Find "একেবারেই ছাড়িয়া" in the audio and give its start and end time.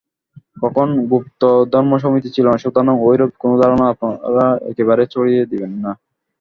4.69-5.43